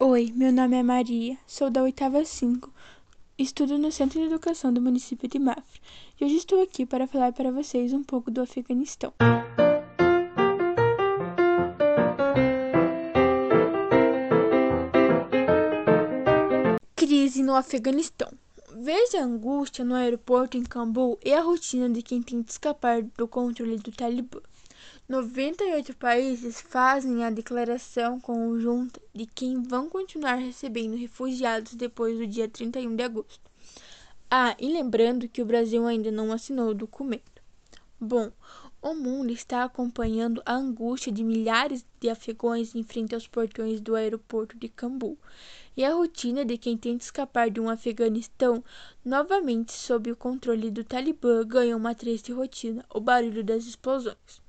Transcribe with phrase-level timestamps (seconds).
[0.00, 2.72] Oi, meu nome é Maria, sou da oitava 5,
[3.36, 5.80] estudo no Centro de Educação do município de Mafra
[6.20, 9.12] e hoje estou aqui para falar para vocês um pouco do Afeganistão.
[16.94, 18.30] Crise no Afeganistão.
[18.76, 23.26] Veja a angústia no aeroporto em Cambul e a rotina de quem tenta escapar do
[23.26, 24.38] controle do Talibã.
[25.08, 32.48] 98 países fazem a declaração conjunta de que vão continuar recebendo refugiados depois do dia
[32.48, 33.50] 31 de agosto.
[34.30, 37.42] Ah, e lembrando que o Brasil ainda não assinou o documento.
[37.98, 38.30] Bom,
[38.80, 43.96] o mundo está acompanhando a angústia de milhares de afegãos em frente aos portões do
[43.96, 45.18] aeroporto de Cambul
[45.76, 48.62] e a rotina de quem tenta escapar de um Afeganistão
[49.04, 54.47] novamente sob o controle do Talibã ganha uma triste rotina, o barulho das explosões.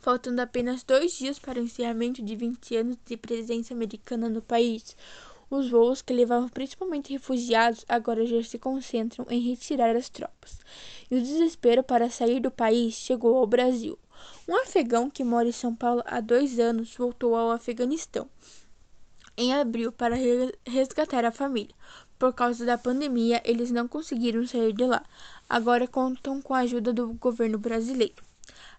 [0.00, 4.96] Faltando apenas dois dias para o encerramento de 20 anos de presença americana no país,
[5.50, 10.58] os voos que levavam principalmente refugiados agora já se concentram em retirar as tropas.
[11.10, 13.98] E o desespero para sair do país chegou ao Brasil.
[14.48, 18.26] Um afegão que mora em São Paulo há dois anos voltou ao Afeganistão
[19.36, 20.16] em abril para
[20.66, 21.74] resgatar a família.
[22.18, 25.04] Por causa da pandemia, eles não conseguiram sair de lá.
[25.48, 28.29] Agora contam com a ajuda do governo brasileiro.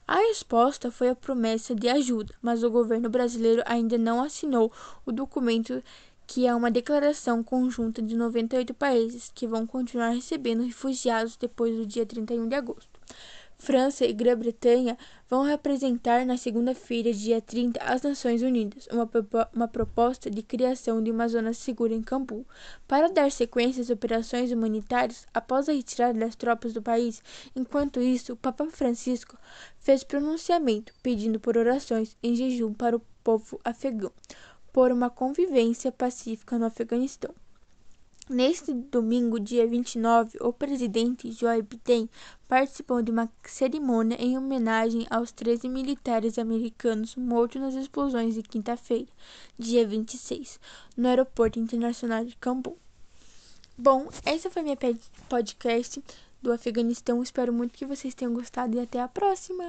[0.08, 4.72] A resposta foi a promessa de ajuda, mas o governo brasileiro ainda não assinou
[5.06, 5.82] o documento
[6.28, 11.86] que é uma declaração conjunta de 98 países que vão continuar recebendo refugiados depois do
[11.86, 13.00] dia 31 de agosto.
[13.64, 14.98] França e Grã-Bretanha
[15.30, 19.08] vão representar na segunda-feira, dia 30, as Nações Unidas, uma,
[19.54, 22.44] uma proposta de criação de uma zona segura em Cambul,
[22.88, 27.22] para dar sequência às operações humanitárias após a retirada das tropas do país.
[27.56, 29.38] Enquanto isso, o Papa Francisco
[29.78, 34.12] fez pronunciamento pedindo por orações em jejum para o povo afegão,
[34.74, 37.32] por uma convivência pacífica no Afeganistão.
[38.34, 42.10] Neste domingo, dia 29, o presidente Joe Biden
[42.48, 49.12] participou de uma cerimônia em homenagem aos 13 militares americanos mortos nas explosões de quinta-feira,
[49.60, 50.62] dia 26,
[50.96, 52.78] no Aeroporto Internacional de Cambul.
[53.78, 54.78] Bom, essa foi minha
[55.28, 56.02] podcast
[56.42, 57.22] do Afeganistão.
[57.22, 59.66] Espero muito que vocês tenham gostado e até a próxima!